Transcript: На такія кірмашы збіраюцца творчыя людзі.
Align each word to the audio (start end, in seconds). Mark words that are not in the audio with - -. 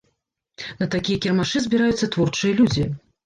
На 0.79 0.87
такія 0.95 1.17
кірмашы 1.25 1.61
збіраюцца 1.65 2.11
творчыя 2.15 2.57
людзі. 2.61 2.87